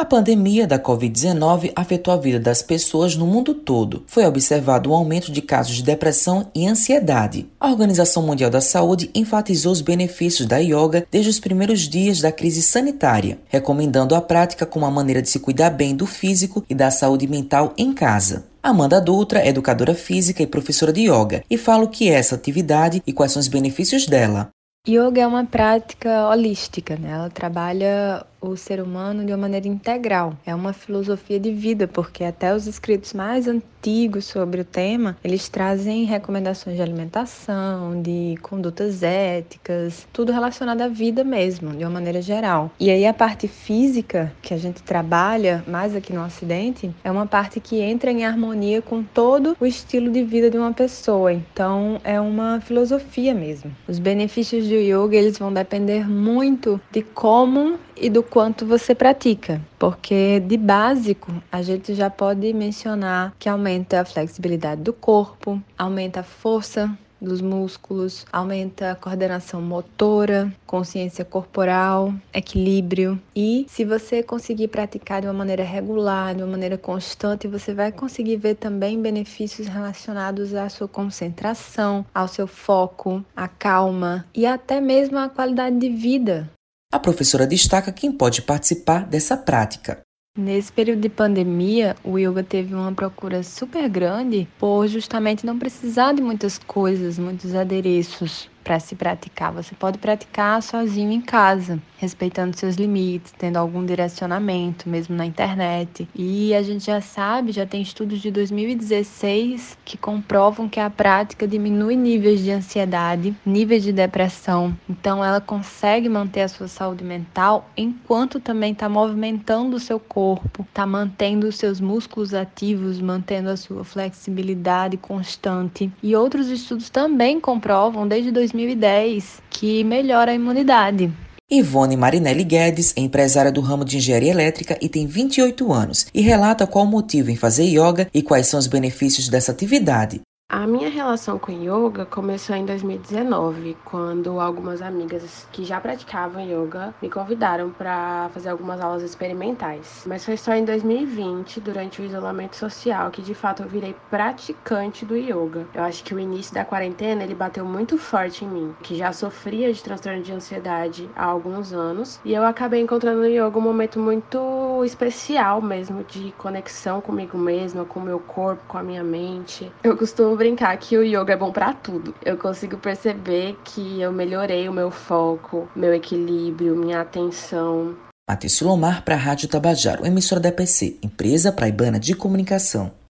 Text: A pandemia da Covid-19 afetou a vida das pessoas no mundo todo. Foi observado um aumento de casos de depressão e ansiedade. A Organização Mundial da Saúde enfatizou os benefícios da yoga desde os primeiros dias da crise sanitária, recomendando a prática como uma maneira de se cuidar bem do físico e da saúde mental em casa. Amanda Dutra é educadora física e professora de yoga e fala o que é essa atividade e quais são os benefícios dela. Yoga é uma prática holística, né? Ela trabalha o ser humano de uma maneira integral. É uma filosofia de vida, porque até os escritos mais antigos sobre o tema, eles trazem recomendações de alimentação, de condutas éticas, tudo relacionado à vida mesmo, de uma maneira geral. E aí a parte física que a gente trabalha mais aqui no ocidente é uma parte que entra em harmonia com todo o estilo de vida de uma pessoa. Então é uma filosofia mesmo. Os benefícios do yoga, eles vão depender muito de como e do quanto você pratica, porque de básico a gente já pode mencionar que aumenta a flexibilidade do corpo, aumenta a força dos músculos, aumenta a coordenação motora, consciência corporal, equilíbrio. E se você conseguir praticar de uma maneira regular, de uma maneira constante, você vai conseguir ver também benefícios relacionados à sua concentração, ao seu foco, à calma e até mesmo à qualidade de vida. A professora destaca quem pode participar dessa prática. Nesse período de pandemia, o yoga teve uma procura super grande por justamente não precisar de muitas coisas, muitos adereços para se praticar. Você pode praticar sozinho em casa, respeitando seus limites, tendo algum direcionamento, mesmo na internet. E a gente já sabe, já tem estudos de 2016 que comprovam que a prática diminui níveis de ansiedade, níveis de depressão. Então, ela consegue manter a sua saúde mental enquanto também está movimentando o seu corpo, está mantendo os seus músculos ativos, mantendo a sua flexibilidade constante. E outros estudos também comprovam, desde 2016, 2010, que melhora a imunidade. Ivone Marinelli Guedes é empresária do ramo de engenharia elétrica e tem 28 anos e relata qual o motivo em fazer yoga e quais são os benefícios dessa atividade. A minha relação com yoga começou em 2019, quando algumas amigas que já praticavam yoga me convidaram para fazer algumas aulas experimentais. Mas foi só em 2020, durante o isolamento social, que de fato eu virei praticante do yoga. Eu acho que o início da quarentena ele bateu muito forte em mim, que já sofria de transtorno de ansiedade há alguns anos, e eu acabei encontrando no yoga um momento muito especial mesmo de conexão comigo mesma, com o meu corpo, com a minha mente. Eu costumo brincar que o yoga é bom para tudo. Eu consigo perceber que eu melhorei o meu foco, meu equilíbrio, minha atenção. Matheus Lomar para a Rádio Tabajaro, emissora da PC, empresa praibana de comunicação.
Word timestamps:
A 0.00 0.04
pandemia 0.06 0.66
da 0.66 0.78
Covid-19 0.78 1.72
afetou 1.76 2.14
a 2.14 2.16
vida 2.16 2.40
das 2.40 2.62
pessoas 2.62 3.14
no 3.16 3.26
mundo 3.26 3.52
todo. 3.52 4.02
Foi 4.06 4.24
observado 4.24 4.90
um 4.90 4.94
aumento 4.94 5.30
de 5.30 5.42
casos 5.42 5.76
de 5.76 5.82
depressão 5.82 6.50
e 6.54 6.66
ansiedade. 6.66 7.50
A 7.60 7.68
Organização 7.68 8.22
Mundial 8.22 8.48
da 8.48 8.62
Saúde 8.62 9.10
enfatizou 9.14 9.70
os 9.70 9.82
benefícios 9.82 10.48
da 10.48 10.56
yoga 10.56 11.06
desde 11.10 11.28
os 11.28 11.38
primeiros 11.38 11.80
dias 11.80 12.18
da 12.18 12.32
crise 12.32 12.62
sanitária, 12.62 13.40
recomendando 13.46 14.14
a 14.14 14.22
prática 14.22 14.64
como 14.64 14.86
uma 14.86 14.90
maneira 14.90 15.20
de 15.20 15.28
se 15.28 15.38
cuidar 15.38 15.68
bem 15.68 15.94
do 15.94 16.06
físico 16.06 16.64
e 16.66 16.74
da 16.74 16.90
saúde 16.90 17.26
mental 17.26 17.74
em 17.76 17.92
casa. 17.92 18.46
Amanda 18.62 19.02
Dutra 19.02 19.40
é 19.40 19.48
educadora 19.48 19.94
física 19.94 20.42
e 20.42 20.46
professora 20.46 20.94
de 20.94 21.10
yoga 21.10 21.44
e 21.50 21.58
fala 21.58 21.84
o 21.84 21.88
que 21.88 22.08
é 22.08 22.14
essa 22.14 22.36
atividade 22.36 23.02
e 23.06 23.12
quais 23.12 23.32
são 23.32 23.40
os 23.40 23.48
benefícios 23.48 24.06
dela. 24.06 24.48
Yoga 24.88 25.20
é 25.20 25.26
uma 25.26 25.44
prática 25.44 26.26
holística, 26.30 26.96
né? 26.96 27.10
Ela 27.10 27.28
trabalha 27.28 28.24
o 28.40 28.56
ser 28.56 28.80
humano 28.80 29.24
de 29.24 29.32
uma 29.32 29.38
maneira 29.38 29.68
integral. 29.68 30.34
É 30.44 30.54
uma 30.54 30.72
filosofia 30.72 31.38
de 31.38 31.52
vida, 31.52 31.86
porque 31.86 32.24
até 32.24 32.54
os 32.54 32.66
escritos 32.66 33.12
mais 33.12 33.46
antigos 33.46 34.24
sobre 34.24 34.60
o 34.60 34.64
tema, 34.64 35.16
eles 35.22 35.48
trazem 35.48 36.04
recomendações 36.04 36.76
de 36.76 36.82
alimentação, 36.82 38.00
de 38.00 38.36
condutas 38.42 39.02
éticas, 39.02 40.06
tudo 40.12 40.32
relacionado 40.32 40.82
à 40.82 40.88
vida 40.88 41.24
mesmo, 41.24 41.70
de 41.70 41.84
uma 41.84 41.90
maneira 41.90 42.20
geral. 42.20 42.70
E 42.78 42.90
aí 42.90 43.06
a 43.06 43.14
parte 43.14 43.48
física 43.48 44.32
que 44.42 44.54
a 44.54 44.56
gente 44.58 44.82
trabalha 44.82 45.64
mais 45.66 45.94
aqui 45.94 46.12
no 46.12 46.24
ocidente 46.24 46.94
é 47.02 47.10
uma 47.10 47.26
parte 47.26 47.60
que 47.60 47.80
entra 47.80 48.10
em 48.10 48.24
harmonia 48.24 48.82
com 48.82 49.02
todo 49.02 49.56
o 49.58 49.66
estilo 49.66 50.10
de 50.10 50.22
vida 50.22 50.50
de 50.50 50.58
uma 50.58 50.72
pessoa. 50.72 51.32
Então 51.32 52.00
é 52.04 52.20
uma 52.20 52.60
filosofia 52.60 53.34
mesmo. 53.34 53.74
Os 53.88 53.98
benefícios 53.98 54.66
do 54.66 54.74
yoga, 54.74 55.16
eles 55.16 55.38
vão 55.38 55.52
depender 55.52 56.08
muito 56.08 56.80
de 56.90 57.02
como 57.02 57.78
e 57.96 58.08
do 58.08 58.22
quanto 58.30 58.64
você 58.64 58.94
pratica, 58.94 59.60
porque 59.78 60.40
de 60.40 60.56
básico 60.56 61.32
a 61.50 61.60
gente 61.62 61.94
já 61.94 62.08
pode 62.08 62.52
mencionar 62.52 63.34
que 63.38 63.48
aumenta 63.48 64.00
a 64.00 64.04
flexibilidade 64.04 64.82
do 64.82 64.92
corpo, 64.92 65.60
aumenta 65.76 66.20
a 66.20 66.22
força 66.22 66.96
dos 67.20 67.40
músculos, 67.40 68.24
aumenta 68.32 68.92
a 68.92 68.94
coordenação 68.94 69.60
motora, 69.60 70.50
consciência 70.66 71.24
corporal, 71.24 72.14
equilíbrio. 72.32 73.20
E 73.36 73.66
se 73.68 73.84
você 73.84 74.22
conseguir 74.22 74.68
praticar 74.68 75.20
de 75.20 75.26
uma 75.26 75.34
maneira 75.34 75.64
regular, 75.64 76.34
de 76.34 76.42
uma 76.42 76.52
maneira 76.52 76.78
constante, 76.78 77.46
você 77.46 77.74
vai 77.74 77.92
conseguir 77.92 78.36
ver 78.36 78.54
também 78.54 79.02
benefícios 79.02 79.66
relacionados 79.66 80.54
à 80.54 80.68
sua 80.68 80.88
concentração, 80.88 82.06
ao 82.14 82.28
seu 82.28 82.46
foco, 82.46 83.22
à 83.36 83.46
calma 83.46 84.24
e 84.34 84.46
até 84.46 84.80
mesmo 84.80 85.18
à 85.18 85.28
qualidade 85.28 85.76
de 85.78 85.90
vida. 85.90 86.48
A 86.92 86.98
professora 86.98 87.46
destaca 87.46 87.92
quem 87.92 88.10
pode 88.10 88.42
participar 88.42 89.06
dessa 89.06 89.36
prática. 89.36 90.00
Nesse 90.36 90.72
período 90.72 91.00
de 91.00 91.08
pandemia, 91.08 91.94
o 92.02 92.18
yoga 92.18 92.42
teve 92.42 92.74
uma 92.74 92.92
procura 92.92 93.44
super 93.44 93.88
grande 93.88 94.48
por 94.58 94.88
justamente 94.88 95.46
não 95.46 95.56
precisar 95.56 96.12
de 96.12 96.20
muitas 96.20 96.58
coisas, 96.58 97.16
muitos 97.16 97.54
adereços 97.54 98.50
para 98.70 98.78
se 98.78 98.94
praticar. 98.94 99.52
Você 99.52 99.74
pode 99.74 99.98
praticar 99.98 100.62
sozinho 100.62 101.10
em 101.10 101.20
casa, 101.20 101.82
respeitando 101.98 102.56
seus 102.56 102.76
limites, 102.76 103.34
tendo 103.36 103.56
algum 103.56 103.84
direcionamento, 103.84 104.88
mesmo 104.88 105.16
na 105.16 105.26
internet. 105.26 106.08
E 106.14 106.54
a 106.54 106.62
gente 106.62 106.86
já 106.86 107.00
sabe, 107.00 107.50
já 107.50 107.66
tem 107.66 107.82
estudos 107.82 108.20
de 108.20 108.30
2016 108.30 109.76
que 109.84 109.98
comprovam 109.98 110.68
que 110.68 110.78
a 110.78 110.88
prática 110.88 111.48
diminui 111.48 111.96
níveis 111.96 112.44
de 112.44 112.52
ansiedade, 112.52 113.34
níveis 113.44 113.82
de 113.82 113.92
depressão. 113.92 114.72
Então, 114.88 115.24
ela 115.24 115.40
consegue 115.40 116.08
manter 116.08 116.42
a 116.42 116.48
sua 116.48 116.68
saúde 116.68 117.02
mental 117.02 117.68
enquanto 117.76 118.38
também 118.38 118.70
está 118.70 118.88
movimentando 118.88 119.78
o 119.78 119.80
seu 119.80 119.98
corpo, 119.98 120.62
está 120.62 120.86
mantendo 120.86 121.48
os 121.48 121.56
seus 121.56 121.80
músculos 121.80 122.34
ativos, 122.34 123.00
mantendo 123.00 123.50
a 123.50 123.56
sua 123.56 123.82
flexibilidade 123.82 124.96
constante. 124.96 125.90
E 126.00 126.14
outros 126.14 126.46
estudos 126.46 126.88
também 126.88 127.40
comprovam, 127.40 128.06
desde 128.06 128.30
2016, 128.30 128.59
2010, 128.60 129.42
que 129.48 129.82
melhora 129.84 130.32
a 130.32 130.34
imunidade. 130.34 131.12
Ivone 131.50 131.96
Marinelli 131.96 132.44
Guedes 132.44 132.92
é 132.96 133.00
empresária 133.00 133.50
do 133.50 133.60
ramo 133.60 133.84
de 133.84 133.96
engenharia 133.96 134.30
elétrica 134.30 134.78
e 134.80 134.88
tem 134.88 135.06
28 135.06 135.72
anos 135.72 136.06
e 136.14 136.20
relata 136.20 136.66
qual 136.66 136.84
o 136.84 136.88
motivo 136.88 137.30
em 137.30 137.36
fazer 137.36 137.64
yoga 137.64 138.08
e 138.14 138.22
quais 138.22 138.46
são 138.46 138.60
os 138.60 138.68
benefícios 138.68 139.28
dessa 139.28 139.50
atividade. 139.50 140.20
A 140.52 140.66
minha 140.66 140.88
relação 140.90 141.38
com 141.38 141.52
yoga 141.52 142.04
começou 142.04 142.56
em 142.56 142.64
2019, 142.64 143.76
quando 143.84 144.40
algumas 144.40 144.82
amigas 144.82 145.46
que 145.52 145.62
já 145.62 145.80
praticavam 145.80 146.42
yoga 146.42 146.92
me 147.00 147.08
convidaram 147.08 147.70
para 147.70 148.28
fazer 148.34 148.48
algumas 148.48 148.80
aulas 148.80 149.04
experimentais. 149.04 150.02
Mas 150.04 150.24
foi 150.24 150.36
só 150.36 150.52
em 150.52 150.64
2020, 150.64 151.60
durante 151.60 152.02
o 152.02 152.04
isolamento 152.04 152.56
social, 152.56 153.12
que 153.12 153.22
de 153.22 153.32
fato 153.32 153.62
eu 153.62 153.68
virei 153.68 153.94
praticante 154.10 155.06
do 155.06 155.16
yoga. 155.16 155.68
Eu 155.72 155.84
acho 155.84 156.02
que 156.02 156.12
o 156.12 156.18
início 156.18 156.52
da 156.52 156.64
quarentena 156.64 157.22
ele 157.22 157.36
bateu 157.36 157.64
muito 157.64 157.96
forte 157.96 158.44
em 158.44 158.48
mim, 158.48 158.74
que 158.82 158.96
já 158.96 159.12
sofria 159.12 159.72
de 159.72 159.80
transtorno 159.80 160.20
de 160.20 160.32
ansiedade 160.32 161.08
há 161.14 161.26
alguns 161.26 161.72
anos, 161.72 162.18
e 162.24 162.34
eu 162.34 162.44
acabei 162.44 162.80
encontrando 162.80 163.20
no 163.20 163.28
yoga 163.28 163.56
um 163.56 163.62
momento 163.62 164.00
muito 164.00 164.36
especial 164.84 165.60
mesmo 165.60 166.04
de 166.04 166.32
conexão 166.32 167.00
comigo 167.00 167.36
mesma, 167.36 167.84
com 167.84 168.00
o 168.00 168.02
meu 168.02 168.18
corpo, 168.18 168.62
com 168.66 168.78
a 168.78 168.82
minha 168.82 169.02
mente. 169.02 169.70
Eu 169.82 169.96
costumo 169.96 170.36
brincar 170.36 170.76
que 170.76 170.96
o 170.96 171.02
yoga 171.02 171.32
é 171.32 171.36
bom 171.36 171.52
para 171.52 171.72
tudo. 171.72 172.14
Eu 172.24 172.36
consigo 172.36 172.76
perceber 172.78 173.56
que 173.64 174.00
eu 174.00 174.12
melhorei 174.12 174.68
o 174.68 174.72
meu 174.72 174.90
foco, 174.90 175.68
meu 175.74 175.94
equilíbrio, 175.94 176.76
minha 176.76 177.00
atenção. 177.00 177.96
Matheus 178.28 178.60
Lomar 178.60 179.04
para 179.04 179.16
a 179.16 179.18
Rádio 179.18 179.48
Tabajaro, 179.48 180.06
emissora 180.06 180.40
da 180.40 180.52
PC, 180.52 180.98
empresa 181.02 181.50
praibana 181.50 181.98
de 181.98 182.14
comunicação. 182.14 182.99